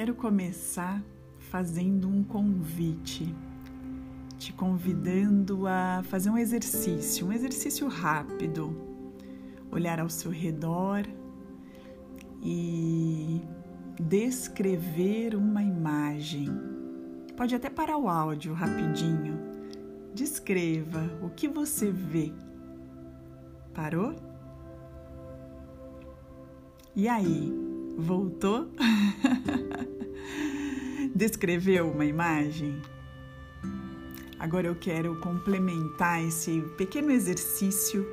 [0.00, 1.04] quero começar
[1.50, 3.34] fazendo um convite,
[4.38, 8.74] te convidando a fazer um exercício, um exercício rápido,
[9.70, 11.06] olhar ao seu redor
[12.42, 13.42] e
[14.00, 16.48] descrever uma imagem.
[17.36, 19.38] Pode até parar o áudio rapidinho.
[20.14, 22.32] Descreva o que você vê.
[23.74, 24.16] Parou?
[26.96, 28.70] E aí, voltou?
[31.14, 32.80] Descreveu uma imagem?
[34.38, 38.06] Agora eu quero complementar esse pequeno exercício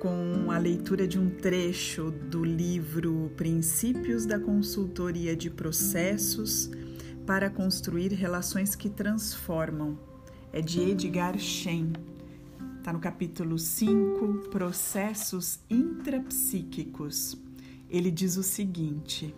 [0.00, 6.70] com a leitura de um trecho do livro Princípios da Consultoria de Processos
[7.26, 9.98] para Construir Relações que Transformam.
[10.50, 11.92] É de Edgar Shen.
[12.78, 17.36] Está no capítulo 5, Processos Intrapsíquicos.
[17.90, 19.34] Ele diz o seguinte: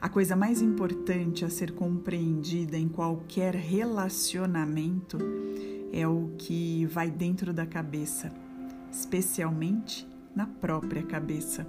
[0.00, 5.18] a coisa mais importante a ser compreendida em qualquer relacionamento
[5.92, 8.32] é o que vai dentro da cabeça
[8.94, 11.66] especialmente na própria cabeça.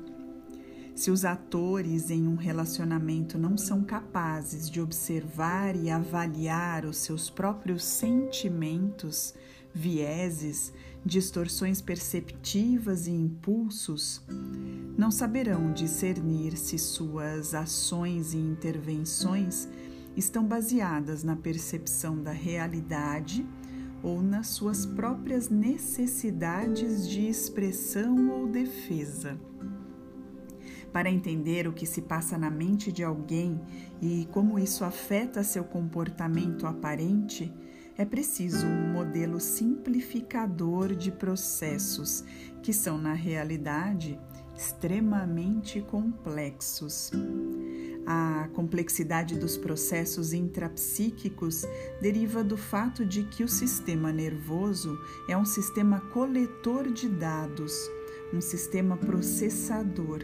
[0.94, 7.30] Se os atores em um relacionamento não são capazes de observar e avaliar os seus
[7.30, 9.34] próprios sentimentos,
[9.74, 10.72] vieses,
[11.06, 14.24] distorções perceptivas e impulsos,
[14.98, 19.70] não saberão discernir se suas ações e intervenções
[20.18, 23.46] estão baseadas na percepção da realidade
[24.02, 29.40] ou nas suas próprias necessidades de expressão ou defesa.
[30.92, 33.60] Para entender o que se passa na mente de alguém
[34.02, 37.54] e como isso afeta seu comportamento aparente,
[37.98, 42.24] é preciso um modelo simplificador de processos
[42.62, 44.20] que são, na realidade,
[44.56, 47.12] extremamente complexos.
[48.06, 51.64] A complexidade dos processos intrapsíquicos
[52.02, 57.74] deriva do fato de que o sistema nervoso é um sistema coletor de dados,
[58.34, 60.24] um sistema processador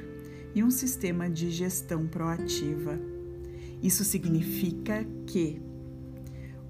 [0.54, 3.00] e um sistema de gestão proativa.
[3.82, 5.60] Isso significa que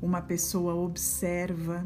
[0.02, 1.86] uma pessoa observa,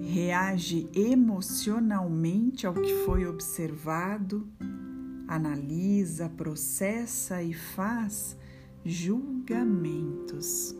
[0.00, 4.46] reage emocionalmente ao que foi observado,
[5.26, 8.36] analisa, processa e faz
[8.84, 10.74] julgamentos.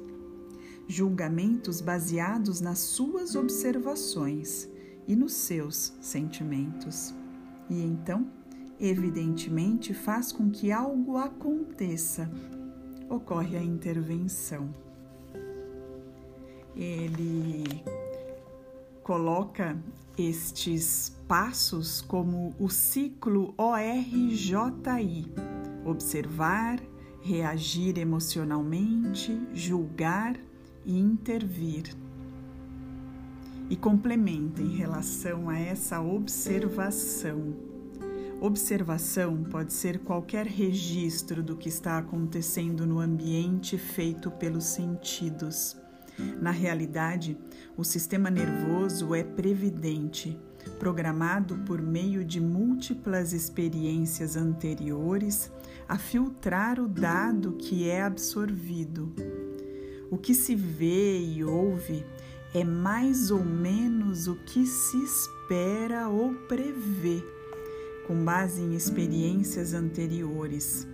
[0.86, 4.68] Julgamentos baseados nas suas observações
[5.08, 7.12] e nos seus sentimentos.
[7.68, 8.30] E então,
[8.78, 12.30] evidentemente, faz com que algo aconteça.
[13.08, 14.72] Ocorre a intervenção.
[16.76, 17.82] Ele
[19.02, 19.78] coloca
[20.18, 25.32] estes passos como o ciclo ORJI:
[25.86, 26.78] observar,
[27.22, 30.36] reagir emocionalmente, julgar
[30.84, 31.94] e intervir.
[33.70, 37.54] E complementa em relação a essa observação.
[38.38, 45.74] Observação pode ser qualquer registro do que está acontecendo no ambiente feito pelos sentidos
[46.40, 47.36] na realidade,
[47.76, 50.38] o sistema nervoso é previdente,
[50.78, 55.50] programado por meio de múltiplas experiências anteriores
[55.88, 59.12] a filtrar o dado que é absorvido.
[60.10, 62.04] O que se vê e ouve
[62.54, 67.22] é mais ou menos o que se espera ou prevê,
[68.06, 70.86] com base em experiências anteriores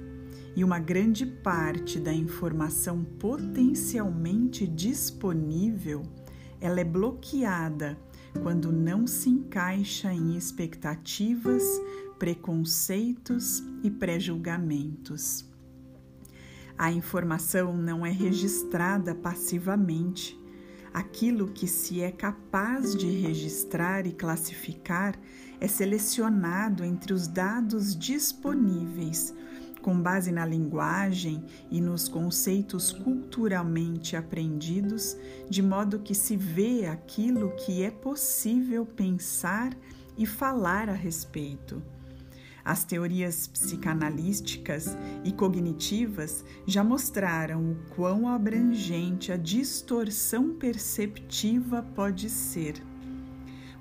[0.55, 6.03] e uma grande parte da informação potencialmente disponível
[6.63, 7.99] ela é bloqueada
[8.41, 11.65] quando não se encaixa em expectativas,
[12.21, 15.45] preconceitos e pré-julgamentos.
[16.79, 20.41] A informação não é registrada passivamente.
[20.95, 25.19] Aquilo que se é capaz de registrar e classificar
[25.61, 29.35] é selecionado entre os dados disponíveis
[29.83, 35.17] com base na linguagem e nos conceitos culturalmente aprendidos,
[35.51, 39.77] de modo que se vê aquilo que é possível pensar
[40.17, 41.83] e falar a respeito.
[42.65, 52.75] As teorias psicanalísticas e cognitivas já mostraram o quão abrangente a distorção perceptiva pode ser.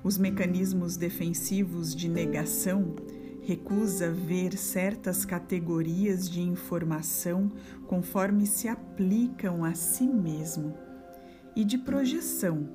[0.02, 2.96] Os mecanismos defensivos de negação
[3.42, 7.50] recusa ver certas categorias de informação
[7.86, 10.74] conforme se aplicam a si mesmo,
[11.54, 12.68] e de projeção,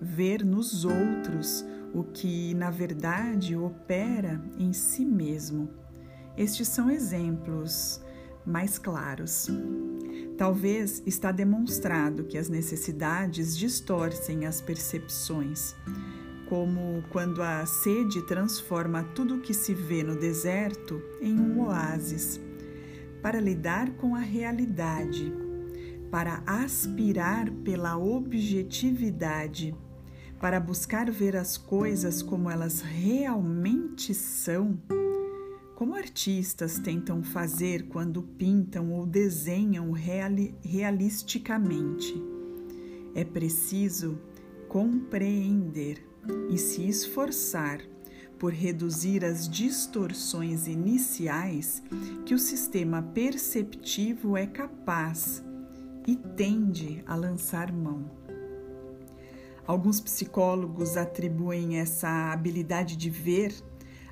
[0.00, 5.68] ver nos outros o que na verdade opera em si mesmo.
[6.36, 8.00] Estes são exemplos
[8.44, 9.48] mais claros.
[10.36, 15.76] Talvez está demonstrado que as necessidades distorcem as percepções,
[16.48, 22.40] como quando a sede transforma tudo o que se vê no deserto em um oásis.
[23.22, 25.32] Para lidar com a realidade,
[26.10, 29.74] para aspirar pela objetividade,
[30.38, 34.78] para buscar ver as coisas como elas realmente são,
[35.74, 42.14] como artistas tentam fazer quando pintam ou desenham reali realisticamente.
[43.14, 44.18] É preciso
[44.74, 46.04] compreender
[46.50, 47.78] e se esforçar
[48.40, 51.80] por reduzir as distorções iniciais
[52.26, 55.44] que o sistema perceptivo é capaz
[56.08, 58.10] e tende a lançar mão.
[59.64, 63.54] Alguns psicólogos atribuem essa habilidade de ver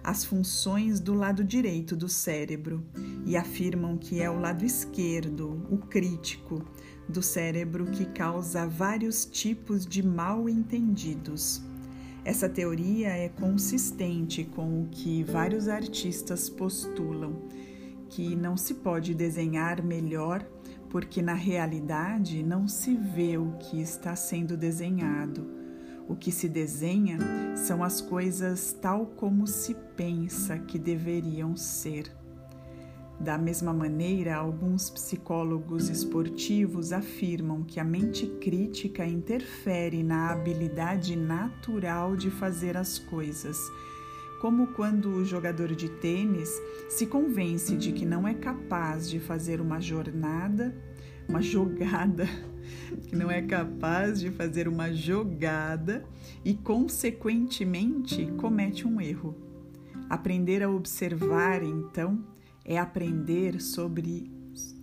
[0.04, 2.84] as funções do lado direito do cérebro
[3.26, 6.64] e afirmam que é o lado esquerdo, o crítico,
[7.08, 11.62] do cérebro que causa vários tipos de mal entendidos.
[12.24, 17.48] Essa teoria é consistente com o que vários artistas postulam,
[18.08, 20.46] que não se pode desenhar melhor
[20.88, 25.62] porque na realidade não se vê o que está sendo desenhado
[26.08, 27.18] o que se desenha
[27.56, 32.21] são as coisas tal como se pensa que deveriam ser.
[33.22, 42.16] Da mesma maneira, alguns psicólogos esportivos afirmam que a mente crítica interfere na habilidade natural
[42.16, 43.56] de fazer as coisas,
[44.40, 46.50] como quando o jogador de tênis
[46.88, 50.74] se convence de que não é capaz de fazer uma jornada,
[51.28, 52.26] uma jogada
[53.06, 56.04] que não é capaz de fazer uma jogada
[56.44, 59.36] e, consequentemente, comete um erro.
[60.10, 62.32] Aprender a observar, então,
[62.64, 64.30] é aprender sobre,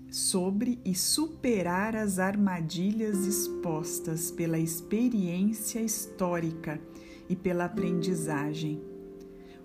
[0.10, 6.80] sobre e superar as armadilhas expostas pela experiência histórica
[7.28, 8.82] e pela aprendizagem.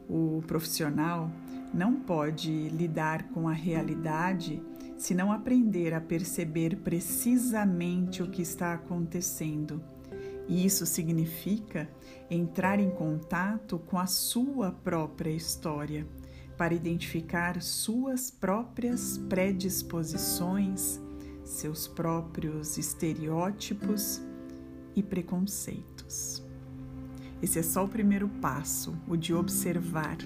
[0.08, 1.30] O profissional
[1.72, 4.62] não pode lidar com a realidade
[4.96, 9.82] se não aprender a perceber precisamente o que está acontecendo.
[10.46, 11.88] E isso significa
[12.30, 16.06] entrar em contato com a sua própria história,
[16.56, 21.00] para identificar suas próprias predisposições,
[21.44, 24.20] seus próprios estereótipos
[24.94, 26.42] e preconceitos.
[27.42, 30.16] Esse é só o primeiro passo, o de observar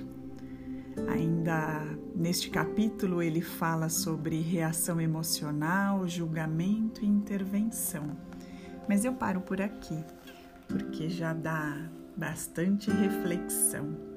[1.07, 1.85] Ainda
[2.15, 8.17] neste capítulo, ele fala sobre reação emocional, julgamento e intervenção.
[8.89, 10.03] Mas eu paro por aqui,
[10.67, 14.08] porque já dá bastante reflexão.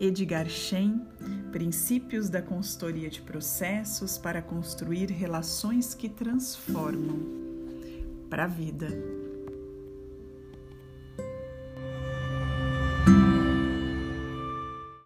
[0.00, 1.02] Edgar Schein,
[1.50, 7.18] Princípios da Consultoria de Processos para Construir Relações que Transformam
[8.30, 9.17] para a Vida.